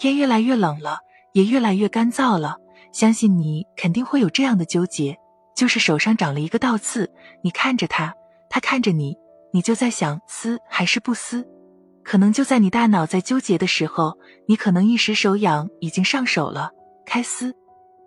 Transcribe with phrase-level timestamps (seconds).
[0.00, 1.00] 天越来越冷了，
[1.34, 2.56] 也越来越干燥了，
[2.90, 5.14] 相信你肯定会有这样的纠结，
[5.54, 7.12] 就是手上长了一个倒刺，
[7.44, 8.14] 你看着它，
[8.48, 9.14] 它看着你，
[9.52, 11.46] 你就在想撕还是不撕。
[12.02, 14.16] 可能就在你大脑在纠结的时候，
[14.48, 16.70] 你可能一时手痒，已经上手了，
[17.04, 17.54] 开撕。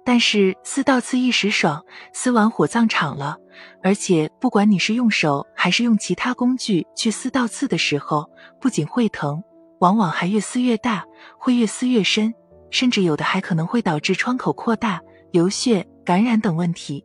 [0.04, 3.38] 但是撕倒刺一时爽，撕完火葬场了。
[3.84, 8.28] 而且不管你是用手还是用其他工具去撕倒刺的时候，
[8.60, 9.44] 不仅会疼，
[9.84, 11.04] 往往还越撕越大，
[11.38, 12.34] 会越撕越深，
[12.70, 17.04] 甚至有的还可能会导致创口扩大、流血、感染等问题。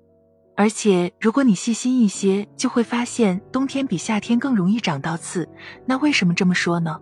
[0.55, 5.49] 而且如果你细心一些，就会发现冬天比夏天更容易长倒刺。
[5.87, 7.01] 那为什么这么说呢？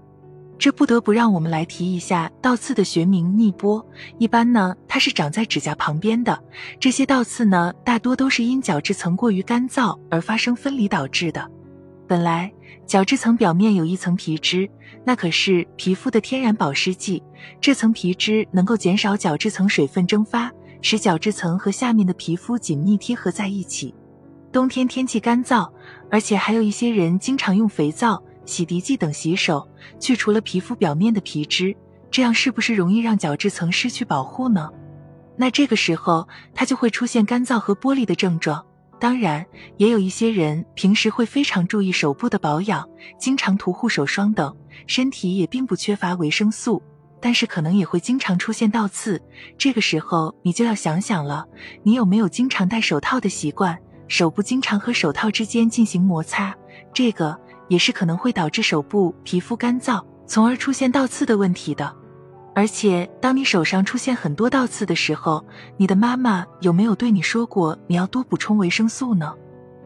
[0.59, 3.86] 这不得不让我们来提一下倒刺的学名——逆波。
[4.16, 6.42] 一般呢，它是长在指甲旁边的。
[6.80, 11.47] 这些倒刺呢，大多都是因角质层过于干燥而发生分离导致的。
[12.08, 12.50] 本来
[12.86, 14.70] 角质层表面有一层皮脂，
[15.04, 17.20] 那可是皮肤的天然保湿剂。
[17.60, 23.92] 这层皮脂能够减少角质层水分蒸发，使角质层和下面的皮肤紧密贴合在一起。
[24.52, 25.69] 冬天天气干燥，
[26.11, 28.22] 而且还有一些人经常用肥皂。
[28.44, 29.68] 洗涤剂等洗手，
[29.98, 31.77] 去除了皮肤表面的皮脂，
[32.12, 34.70] 这样是不是容易让角质层失去保护呢？
[35.36, 38.64] 那这个时候它就会出现干燥和剥离的症状。
[38.98, 39.44] 当然，
[39.77, 46.83] 也有一些人平时会非常注意手部的保养，经常涂护手霜等，身体也并不缺乏维生素，
[47.20, 49.20] 但是可能也会经常出现倒刺。
[49.58, 51.47] 这个时候你就要想想了，
[51.83, 53.78] 你有没有经常戴手套的习惯？
[54.08, 56.55] 手部经常和手套之间进行摩擦，
[56.92, 57.39] 这个。
[57.69, 61.92] 也是可能会导致手部皮肤干燥，从而出现倒刺的问题的。
[62.56, 65.44] 而且，当你手上出现很多倒刺的时候，
[65.76, 69.34] 你的妈妈有没有对你说过你要多补充维生素呢？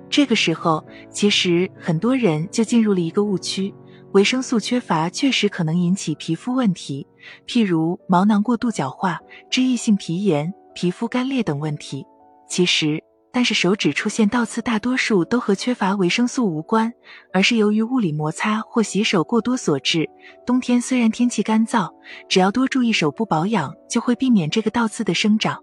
[0.08, 3.74] 这个时候，其实很多人就进入了一个误区：
[4.12, 7.04] 维生素缺乏确实可能引起皮肤问题，
[7.44, 9.18] 譬如毛囊过度角化、
[9.50, 12.06] 脂溢性皮炎、皮肤干裂等问题。
[12.48, 13.02] 其实。
[13.32, 16.92] 但是手指出现倒刺，大多数都和缺乏维生素无关，
[17.32, 20.08] 而是由于物理摩擦或洗手过多所致。
[20.44, 21.88] 冬天虽然天气干燥，
[22.28, 25.62] 只要多注意手部保养，就会避免这个倒刺的生长。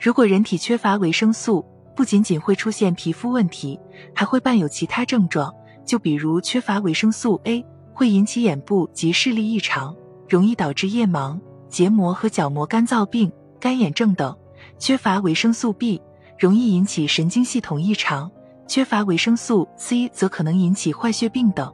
[0.00, 3.78] 如果人体缺乏维生素，不仅仅会出现皮肤问题，
[4.12, 5.54] 还会伴有其他症状，
[5.86, 9.94] 就比如缺乏维生素 A 会引起眼部及视力异常，
[10.28, 14.34] 容易导致夜盲、结膜和角膜干燥病、干眼症等；
[14.78, 16.02] 缺乏维生素 B。
[16.38, 18.30] 容易引起神经系统异常，
[18.68, 21.72] 缺乏维生素 C 则可能引起坏血病等。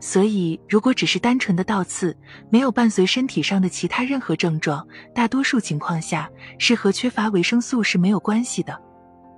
[0.00, 2.14] 所以，如果只是单纯的倒刺，
[2.50, 6.28] 没有伴随身体上的其他任何症状，大多数情况下
[6.58, 8.78] 是和缺乏维生素是没有关系的。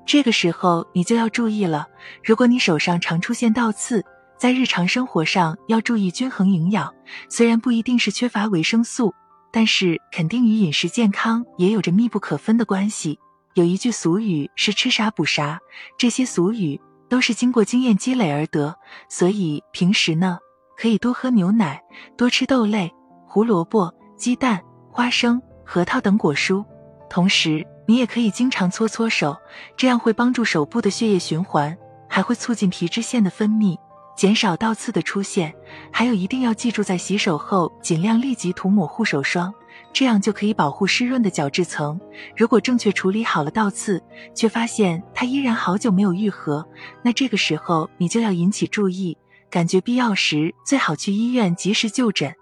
[0.04, 1.86] 这个时候你就要注意了，
[2.24, 4.04] 如果你手上常出现倒刺，
[4.38, 6.92] 在日常生活上要注意均衡营养。
[7.28, 9.14] 虽然不一定是缺乏维生素，
[9.52, 13.18] 但是肯定与饮食健康也有着密不可分的关系。
[13.56, 15.58] 有一句俗语是“吃啥补啥”，
[15.96, 16.78] 这些俗语
[17.08, 18.76] 都是经过经验积累而得。
[19.08, 20.38] 所以平时呢，
[20.76, 21.82] 可以多喝牛奶，
[22.18, 22.92] 多吃豆类、
[23.26, 24.62] 胡萝卜、鸡蛋、
[24.92, 26.62] 花生、核桃等果蔬。
[27.08, 29.34] 同时，你也可以经常搓搓手，
[29.74, 31.74] 这样会帮助手部的血液循环，
[32.10, 33.74] 还会促进皮脂腺的分泌，
[34.16, 35.54] 减少倒刺的出现。
[35.92, 39.52] 还有，一定要记住，在洗手后尽量立即涂抹护手霜。
[39.92, 41.98] 这样就可以保护湿润的角质层。
[42.36, 44.02] 如果正确处理好了倒刺，
[44.34, 46.66] 却发现它依然好久没有愈合，
[47.02, 49.16] 那这个时候你就要引起注意，
[49.50, 52.34] 感觉必要时最好去医院及时就诊。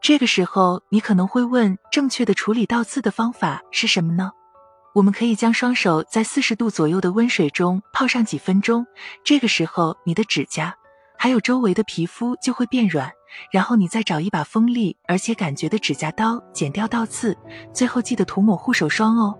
[0.00, 4.30] 这个时候你可能会问，正确的处理倒刺的方法是什么呢？
[4.94, 8.84] 我们可以将双手在四十度左右的温水中泡上几分钟，
[9.24, 10.76] 这个时候你的指甲
[11.22, 13.08] 还有周围的皮肤就会变软。
[13.52, 17.38] 然后你再找一把锋利而且感觉的指甲刀剪掉倒刺，
[17.72, 19.38] 最后记得涂抹护手霜哦。